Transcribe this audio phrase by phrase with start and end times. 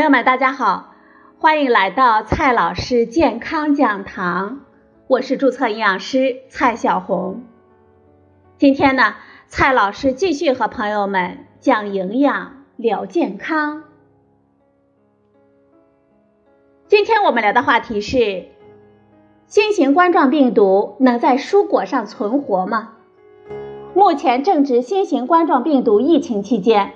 [0.00, 0.94] 朋友们，大家好，
[1.38, 4.60] 欢迎来到蔡老师健康讲堂，
[5.06, 7.42] 我是注册营养师蔡小红。
[8.56, 13.82] 今天呢，蔡老师继续和朋友们讲营养聊健康。
[16.88, 18.46] 今天我们聊的话题是：
[19.46, 22.92] 新型冠状病毒能在蔬果上存活吗？
[23.94, 26.94] 目前正值新型冠状病毒疫情期间。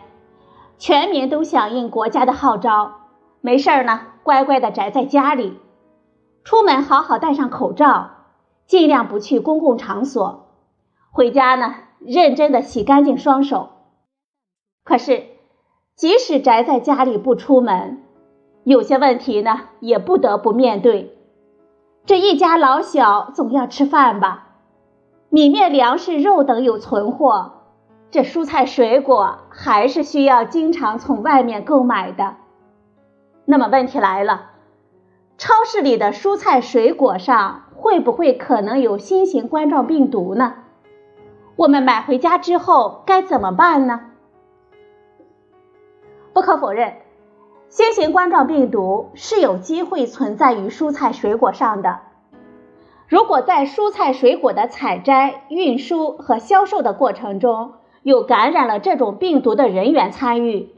[0.87, 2.97] 全民都响应国家的号召，
[3.41, 5.59] 没事儿呢，乖乖的宅在家里，
[6.45, 8.11] 出门好好戴上口罩，
[8.67, 10.45] 尽量不去公共场所，
[11.11, 13.71] 回家呢，认真的洗干净双手。
[14.85, 15.25] 可是，
[15.97, 18.03] 即使宅在家里不出门，
[18.65, 21.17] 有些问题呢，也不得不面对。
[22.05, 24.49] 这一家老小总要吃饭吧，
[25.31, 27.53] 米面粮食肉等有存货。
[28.15, 32.37] 这蔬菜水果还是需要经常从外面购买的。
[33.45, 34.53] 那么问题来了，
[35.37, 40.55] 超市里的蔬菜水果上会不会可能有新型冠状病毒呢？
[41.57, 44.03] 我们买回家之后该怎么办呢？
[46.33, 46.95] 不可否认，
[47.69, 51.99] 新型冠状病毒是有机会存在于蔬菜水果上的。
[53.09, 57.73] 如果在蔬菜水果的采摘、运输和销售的过程中，
[58.05, 60.69] 有感染了这种病毒的人员参与，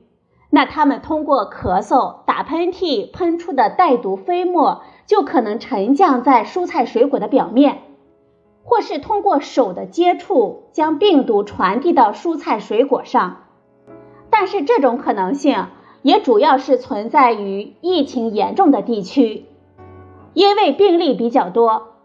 [0.48, 7.82] 那他们通过咳嗽、打喷嚏喷出的带毒飞沫就可能沉降在蔬菜水果的表面，
[8.62, 13.38] 或是通过手的接触将病毒传递到蔬菜水果上。
[14.30, 15.66] 但是这种可能性
[16.02, 19.46] 也主要是存在于疫情严重的地区，
[20.32, 21.95] 因为病例比较多。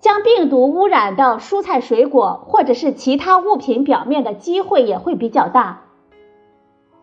[0.00, 5.82] 将病毒污染到蔬菜水果或者是其他物品表面的机会也会比较大。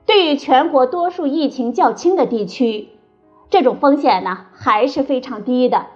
[0.06, 2.90] 对于全国多数疫情较轻的地区，
[3.50, 5.88] 这种风险呢还是非常低的。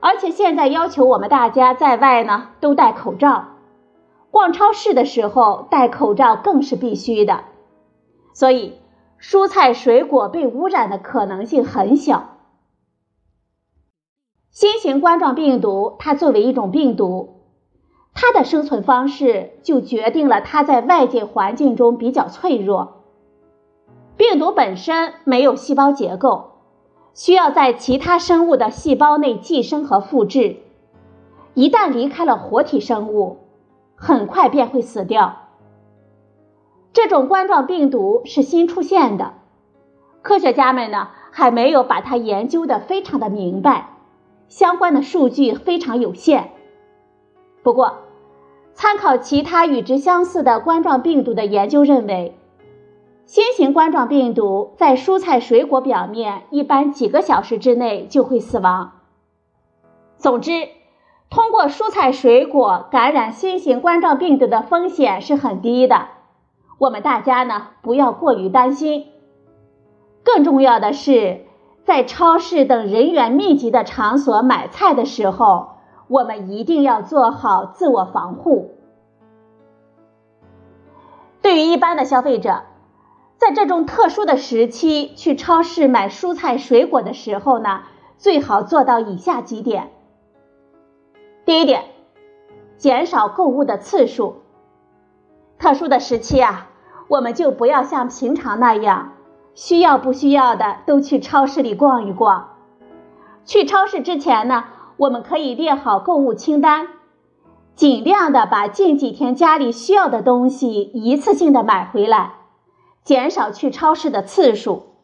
[0.00, 3.46] 而且现在要求我们大家在外呢都戴口罩，
[4.30, 7.44] 逛超市的时候戴口罩更是必须的。
[8.34, 8.74] 所以，
[9.18, 12.33] 蔬菜水果被污染的可能性很小。
[14.54, 17.40] 新型冠状病毒，它作为一种病毒，
[18.14, 23.02] 它的生存方式就决定了它在外界环境中比较脆弱。
[24.16, 26.52] 病毒本身没有细胞结构，
[27.14, 30.58] 需要在其他生物的细胞内寄生和复制。
[31.54, 33.38] 一旦离开了活体生物，
[33.96, 35.48] 很快便会死掉。
[36.92, 39.34] 这种冠状病毒是新出现的，
[40.22, 43.90] 科学家们呢还没有把它研究的非常的明白。
[44.54, 46.52] 相关的数据非常有限。
[47.64, 47.96] 不过，
[48.72, 52.38] 参考其他与之相似的冠状病毒的研究认为，
[53.26, 58.92] 新型冠状病毒在蔬菜水果表面一般几个小时之内就会死亡。
[60.18, 60.52] 总之，
[61.30, 66.10] 通过蔬菜水果感染新型冠状病毒的风险是很低的。
[66.78, 69.06] 我们大家呢不要过于担心。
[70.22, 71.40] 更重要的是。
[71.84, 75.72] 在超市等人员密集的场所买菜的时候，
[76.08, 78.70] 我们一定要做好自我防护。
[81.42, 82.62] 对于一般的消费者，
[83.36, 87.82] 在这种特殊的时期去超市买蔬菜水果的时候呢，
[88.16, 89.90] 最好做到以下几点。
[91.44, 91.84] 第一点，
[92.78, 94.36] 减少购物的次数。
[95.58, 96.70] 特殊的时期啊，
[97.08, 99.12] 我们就不要像平常那样。
[99.54, 102.50] 需要不需要的都去超市里逛一逛。
[103.44, 104.64] 去超市之前呢，
[104.96, 106.88] 我们可以列好购物清单，
[107.74, 112.34] 尽量的把近几天家里需要的东西一次性的买回来，
[113.02, 114.94] 减少去超市的次数。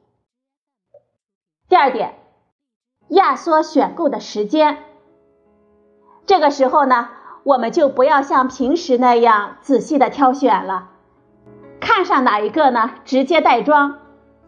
[1.68, 2.14] 第二点，
[3.08, 4.78] 压缩选购的时间。
[6.26, 7.10] 这个时候呢，
[7.44, 10.88] 我们就不要像平时那样仔细的挑选了，
[11.80, 13.98] 看上哪一个呢，直接袋装。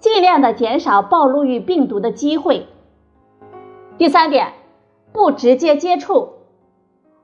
[0.02, 2.66] 尽量的减少暴露于病毒的机会。
[3.98, 4.52] 第三点，
[5.12, 6.30] 不直接接触。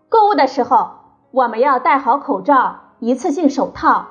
[0.08, 0.90] 购物的时候，
[1.32, 4.10] 我们要戴好口罩、一次性手套，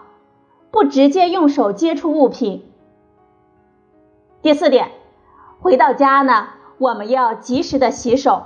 [0.69, 2.69] 不直接用手接触物品。
[4.41, 4.91] 第四点，
[5.61, 8.43] 回到家呢，我们要及时的洗手。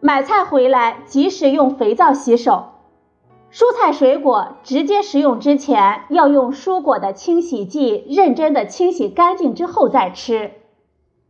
[0.00, 2.73] 买菜回来，及时用肥皂洗手。
[3.54, 10.50] 蔬菜水果直接食用之前，要用蔬果的清洗剂认真的清洗干净之后再吃。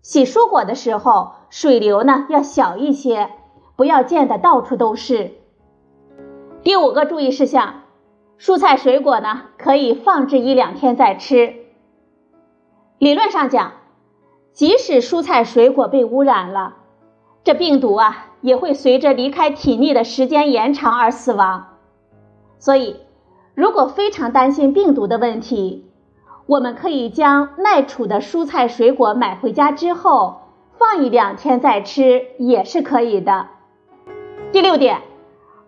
[0.00, 3.28] 洗蔬果的时候，水流呢要小一些，
[3.76, 5.32] 不要溅得到处都是。
[6.62, 7.82] 第五个注意事项，
[8.40, 11.54] 蔬菜水果呢可以放置一两天再吃。
[12.96, 13.72] 理论上讲，
[14.54, 16.76] 即使蔬菜水果被污染了，
[17.44, 21.66] 这病毒啊也会随着离开体内的时间延长而死亡。
[22.58, 23.00] 所以，
[23.54, 25.90] 如果非常担心病毒的问题，
[26.46, 30.42] 我们可以将耐储的蔬菜水果买回家之后，
[30.78, 33.48] 放一两天再吃，也是可以的。
[34.52, 35.02] 第六点，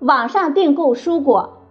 [0.00, 1.62] 网上订购蔬果，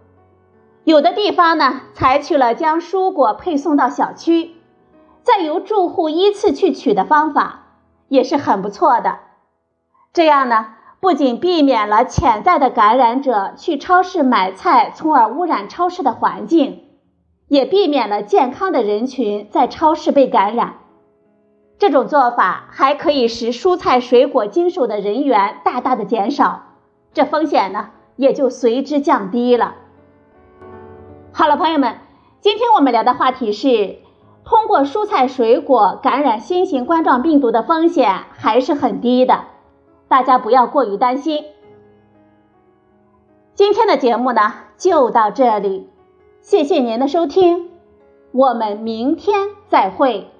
[0.84, 4.56] 有的地方呢采取了将蔬果配送到小区，
[5.22, 7.66] 再由住户依次去取的方法，
[8.08, 9.18] 也是很不错的。
[10.12, 16.84] 这样呢，不仅避免了潜在的感染者去超市买菜，从而污染超市的环境，
[17.48, 20.74] 也避免了健康的人群在超市被感染。
[21.78, 26.62] 这种做法还可以使蔬菜水果经手的人员大大的减少。
[27.12, 29.74] 这风险呢也就随之降低了。
[31.32, 31.98] 好了，朋友们，
[32.40, 33.98] 今天我们聊的话题是，
[34.44, 39.44] 通过蔬菜水果感染新型冠状病毒的风险还是很低的，
[40.08, 41.44] 大家不要过于担心。
[43.54, 45.88] 今天的节目呢就到这里，
[46.40, 47.70] 谢谢您的收听，
[48.32, 50.30] 我们明天再会。